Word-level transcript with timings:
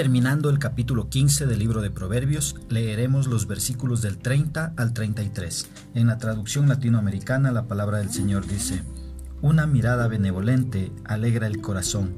Terminando 0.00 0.48
el 0.48 0.58
capítulo 0.58 1.10
15 1.10 1.44
del 1.44 1.58
libro 1.58 1.82
de 1.82 1.90
Proverbios, 1.90 2.56
leeremos 2.70 3.26
los 3.26 3.46
versículos 3.46 4.00
del 4.00 4.16
30 4.16 4.72
al 4.78 4.94
33. 4.94 5.68
En 5.92 6.06
la 6.06 6.16
traducción 6.16 6.70
latinoamericana 6.70 7.52
la 7.52 7.68
palabra 7.68 7.98
del 7.98 8.08
Señor 8.08 8.46
dice, 8.46 8.82
Una 9.42 9.66
mirada 9.66 10.08
benevolente 10.08 10.90
alegra 11.04 11.46
el 11.46 11.60
corazón, 11.60 12.16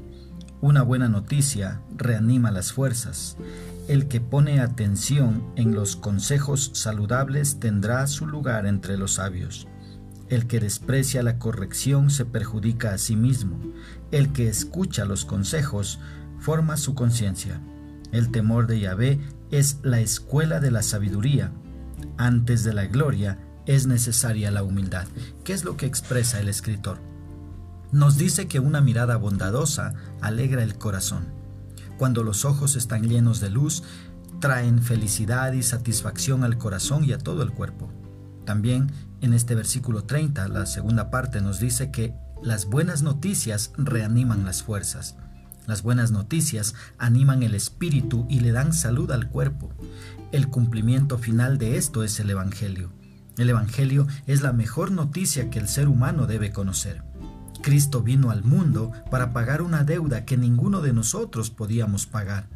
una 0.61 0.81
buena 0.81 1.09
noticia 1.09 1.81
reanima 1.97 2.51
las 2.51 2.71
fuerzas. 2.71 3.35
El 3.89 4.07
que 4.07 4.21
pone 4.21 4.61
atención 4.61 5.43
en 5.57 5.75
los 5.75 5.97
consejos 5.97 6.71
saludables 6.73 7.59
tendrá 7.59 8.07
su 8.07 8.27
lugar 8.27 8.65
entre 8.65 8.95
los 8.95 9.15
sabios. 9.15 9.67
El 10.29 10.47
que 10.47 10.61
desprecia 10.61 11.21
la 11.21 11.37
corrección 11.37 12.11
se 12.11 12.23
perjudica 12.23 12.93
a 12.93 12.97
sí 12.97 13.17
mismo. 13.17 13.59
El 14.11 14.31
que 14.31 14.47
escucha 14.47 15.03
los 15.03 15.25
consejos 15.25 15.99
forma 16.43 16.75
su 16.75 16.93
conciencia. 16.93 17.61
El 18.11 18.29
temor 18.29 18.67
de 18.67 18.81
Yahvé 18.81 19.19
es 19.49 19.79
la 19.81 20.01
escuela 20.01 20.59
de 20.59 20.71
la 20.71 20.83
sabiduría. 20.83 21.53
Antes 22.17 22.65
de 22.65 22.73
la 22.73 22.85
gloria 22.85 23.39
es 23.65 23.87
necesaria 23.87 24.51
la 24.51 24.61
humildad. 24.61 25.07
¿Qué 25.45 25.53
es 25.53 25.63
lo 25.63 25.77
que 25.77 25.85
expresa 25.85 26.41
el 26.41 26.49
escritor? 26.49 26.99
Nos 27.93 28.17
dice 28.17 28.49
que 28.49 28.59
una 28.59 28.81
mirada 28.81 29.15
bondadosa 29.15 29.93
alegra 30.19 30.63
el 30.63 30.77
corazón. 30.77 31.27
Cuando 31.97 32.23
los 32.23 32.43
ojos 32.43 32.75
están 32.75 33.07
llenos 33.07 33.39
de 33.39 33.49
luz, 33.49 33.83
traen 34.41 34.81
felicidad 34.81 35.53
y 35.53 35.63
satisfacción 35.63 36.43
al 36.43 36.57
corazón 36.57 37.05
y 37.05 37.13
a 37.13 37.19
todo 37.19 37.41
el 37.41 37.51
cuerpo. 37.51 37.89
También 38.45 38.91
en 39.21 39.31
este 39.31 39.55
versículo 39.55 40.03
30, 40.03 40.49
la 40.49 40.65
segunda 40.65 41.09
parte 41.09 41.39
nos 41.39 41.61
dice 41.61 41.89
que 41.89 42.13
las 42.41 42.65
buenas 42.65 43.01
noticias 43.01 43.71
reaniman 43.77 44.43
las 44.43 44.61
fuerzas. 44.61 45.15
Las 45.65 45.81
buenas 45.81 46.11
noticias 46.11 46.75
animan 46.97 47.41
el 47.41 47.55
espíritu 47.55 48.25
y 48.29 48.41
le 48.41 48.51
dan 48.51 48.73
salud 48.73 49.11
al 49.11 49.29
cuerpo. 49.29 49.69
El 50.31 50.49
cumplimiento 50.49 51.17
final 51.17 51.57
de 51.57 51.77
esto 51.77 52.03
es 52.03 52.19
el 52.19 52.29
Evangelio. 52.29 52.91
El 53.37 53.49
Evangelio 53.49 54.07
es 54.27 54.41
la 54.41 54.51
mejor 54.51 54.91
noticia 54.91 55.49
que 55.49 55.59
el 55.59 55.69
ser 55.69 55.87
humano 55.87 56.27
debe 56.27 56.51
conocer. 56.51 57.03
Cristo 57.61 58.03
vino 58.03 58.29
al 58.29 58.43
mundo 58.43 58.91
para 59.09 59.31
pagar 59.31 59.61
una 59.61 59.85
deuda 59.85 60.25
que 60.25 60.37
ninguno 60.37 60.81
de 60.81 60.91
nosotros 60.91 61.49
podíamos 61.49 62.07
pagar. 62.07 62.49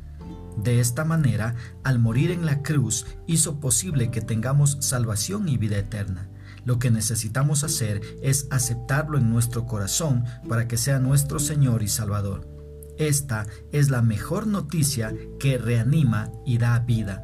De 0.62 0.82
esta 0.82 1.06
manera, 1.06 1.56
al 1.84 2.00
morir 2.00 2.32
en 2.32 2.46
la 2.46 2.62
cruz, 2.62 3.06
hizo 3.26 3.60
posible 3.62 4.12
que 4.12 4.22
tengamos 4.22 4.78
salvación 4.82 5.48
y 5.48 5.58
vida 5.58 5.78
eterna. 5.78 6.28
Lo 6.66 6.78
que 6.78 6.92
necesitamos 6.92 7.64
hacer 7.64 8.02
es 8.22 8.48
aceptarlo 8.52 9.18
en 9.18 9.30
nuestro 9.30 9.66
corazón 9.66 10.26
para 10.50 10.68
que 10.68 10.76
sea 10.76 11.00
nuestro 11.00 11.40
Señor 11.40 11.84
y 11.84 11.88
Salvador. 11.88 12.57
Esta 12.98 13.46
es 13.72 13.90
la 13.90 14.02
mejor 14.02 14.48
noticia 14.48 15.14
que 15.40 15.58
reanima 15.58 16.32
y 16.46 16.58
da 16.58 16.80
vida. 16.80 17.24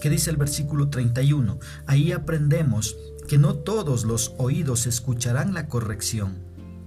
¿Qué 0.00 0.10
dice 0.10 0.30
el 0.30 0.36
versículo 0.36 0.88
31? 0.88 1.58
Ahí 1.86 2.12
aprendemos 2.12 2.96
que 3.28 3.38
no 3.38 3.54
todos 3.54 4.04
los 4.04 4.34
oídos 4.38 4.86
escucharán 4.86 5.54
la 5.54 5.68
corrección, 5.68 6.38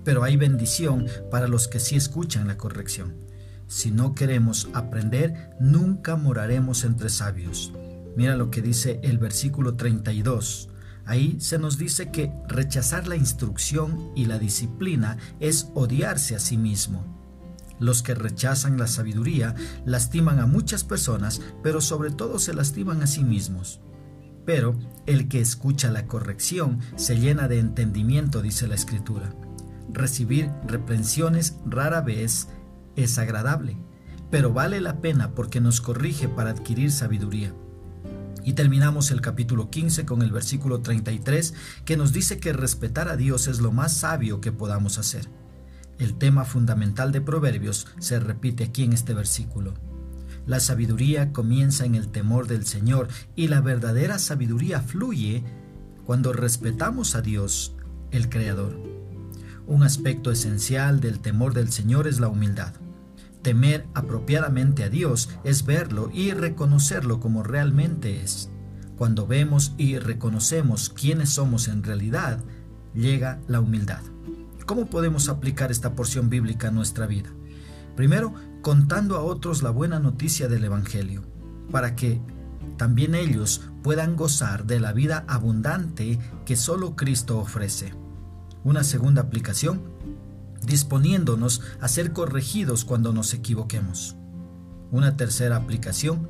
pero 0.03 0.23
hay 0.23 0.35
bendición 0.35 1.07
para 1.29 1.47
los 1.47 1.67
que 1.67 1.79
sí 1.79 1.95
escuchan 1.95 2.47
la 2.47 2.57
corrección. 2.57 3.15
Si 3.67 3.91
no 3.91 4.15
queremos 4.15 4.67
aprender, 4.73 5.51
nunca 5.59 6.17
moraremos 6.17 6.83
entre 6.83 7.09
sabios. 7.09 7.71
Mira 8.17 8.35
lo 8.35 8.51
que 8.51 8.61
dice 8.61 8.99
el 9.03 9.17
versículo 9.17 9.75
32. 9.75 10.69
Ahí 11.05 11.37
se 11.39 11.57
nos 11.57 11.77
dice 11.77 12.11
que 12.11 12.33
rechazar 12.47 13.07
la 13.07 13.15
instrucción 13.15 14.11
y 14.15 14.25
la 14.25 14.39
disciplina 14.39 15.17
es 15.39 15.69
odiarse 15.73 16.35
a 16.35 16.39
sí 16.39 16.57
mismo. 16.57 17.20
Los 17.81 18.03
que 18.03 18.13
rechazan 18.13 18.77
la 18.77 18.85
sabiduría 18.85 19.55
lastiman 19.85 20.39
a 20.39 20.45
muchas 20.45 20.83
personas, 20.83 21.41
pero 21.63 21.81
sobre 21.81 22.11
todo 22.11 22.37
se 22.37 22.53
lastiman 22.53 23.01
a 23.01 23.07
sí 23.07 23.23
mismos. 23.23 23.81
Pero 24.45 24.77
el 25.07 25.27
que 25.27 25.41
escucha 25.41 25.89
la 25.89 26.05
corrección 26.05 26.79
se 26.95 27.17
llena 27.17 27.47
de 27.47 27.57
entendimiento, 27.57 28.43
dice 28.43 28.67
la 28.67 28.75
Escritura. 28.75 29.33
Recibir 29.91 30.51
reprensiones 30.67 31.57
rara 31.65 32.01
vez 32.01 32.49
es 32.95 33.17
agradable, 33.17 33.77
pero 34.29 34.53
vale 34.53 34.79
la 34.79 35.01
pena 35.01 35.31
porque 35.31 35.59
nos 35.59 35.81
corrige 35.81 36.29
para 36.29 36.51
adquirir 36.51 36.91
sabiduría. 36.91 37.51
Y 38.43 38.53
terminamos 38.53 39.09
el 39.09 39.21
capítulo 39.21 39.71
15 39.71 40.05
con 40.05 40.21
el 40.21 40.31
versículo 40.31 40.81
33 40.81 41.55
que 41.83 41.97
nos 41.97 42.13
dice 42.13 42.39
que 42.39 42.53
respetar 42.53 43.09
a 43.09 43.17
Dios 43.17 43.47
es 43.47 43.59
lo 43.59 43.71
más 43.71 43.97
sabio 43.97 44.39
que 44.39 44.51
podamos 44.51 44.99
hacer. 44.99 45.27
El 46.01 46.15
tema 46.15 46.45
fundamental 46.45 47.11
de 47.11 47.21
Proverbios 47.21 47.85
se 47.99 48.19
repite 48.19 48.63
aquí 48.63 48.83
en 48.83 48.91
este 48.91 49.13
versículo. 49.13 49.75
La 50.47 50.59
sabiduría 50.59 51.31
comienza 51.31 51.85
en 51.85 51.93
el 51.93 52.07
temor 52.07 52.47
del 52.47 52.65
Señor 52.65 53.07
y 53.35 53.49
la 53.49 53.61
verdadera 53.61 54.17
sabiduría 54.17 54.81
fluye 54.81 55.43
cuando 56.03 56.33
respetamos 56.33 57.13
a 57.13 57.21
Dios, 57.21 57.75
el 58.09 58.29
Creador. 58.29 58.81
Un 59.67 59.83
aspecto 59.83 60.31
esencial 60.31 61.01
del 61.01 61.19
temor 61.19 61.53
del 61.53 61.71
Señor 61.71 62.07
es 62.07 62.19
la 62.19 62.29
humildad. 62.29 62.73
Temer 63.43 63.85
apropiadamente 63.93 64.83
a 64.83 64.89
Dios 64.89 65.29
es 65.43 65.67
verlo 65.67 66.09
y 66.11 66.31
reconocerlo 66.31 67.19
como 67.19 67.43
realmente 67.43 68.23
es. 68.23 68.49
Cuando 68.97 69.27
vemos 69.27 69.75
y 69.77 69.99
reconocemos 69.99 70.89
quiénes 70.89 71.29
somos 71.29 71.67
en 71.67 71.83
realidad, 71.83 72.43
llega 72.95 73.39
la 73.47 73.59
humildad. 73.59 74.01
¿Cómo 74.65 74.85
podemos 74.87 75.29
aplicar 75.29 75.71
esta 75.71 75.95
porción 75.95 76.29
bíblica 76.29 76.69
a 76.69 76.71
nuestra 76.71 77.07
vida? 77.07 77.29
Primero, 77.95 78.33
contando 78.61 79.17
a 79.17 79.23
otros 79.23 79.63
la 79.63 79.69
buena 79.69 79.99
noticia 79.99 80.47
del 80.47 80.63
Evangelio, 80.63 81.23
para 81.71 81.95
que 81.95 82.21
también 82.77 83.15
ellos 83.15 83.61
puedan 83.83 84.15
gozar 84.15 84.65
de 84.65 84.79
la 84.79 84.93
vida 84.93 85.25
abundante 85.27 86.19
que 86.45 86.55
solo 86.55 86.95
Cristo 86.95 87.39
ofrece. 87.39 87.93
Una 88.63 88.83
segunda 88.83 89.23
aplicación, 89.23 89.81
disponiéndonos 90.65 91.61
a 91.79 91.87
ser 91.87 92.13
corregidos 92.13 92.85
cuando 92.85 93.13
nos 93.13 93.33
equivoquemos. 93.33 94.15
Una 94.91 95.17
tercera 95.17 95.55
aplicación, 95.55 96.29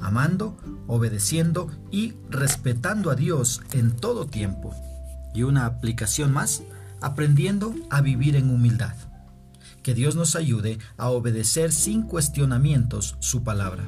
amando, 0.00 0.56
obedeciendo 0.86 1.70
y 1.90 2.14
respetando 2.28 3.10
a 3.10 3.14
Dios 3.14 3.62
en 3.72 3.92
todo 3.92 4.26
tiempo. 4.26 4.74
Y 5.34 5.44
una 5.44 5.66
aplicación 5.66 6.32
más, 6.32 6.62
aprendiendo 7.00 7.74
a 7.90 8.00
vivir 8.00 8.36
en 8.36 8.50
humildad. 8.50 8.94
Que 9.82 9.94
Dios 9.94 10.14
nos 10.14 10.36
ayude 10.36 10.78
a 10.96 11.08
obedecer 11.08 11.72
sin 11.72 12.02
cuestionamientos 12.02 13.16
su 13.20 13.42
palabra. 13.42 13.84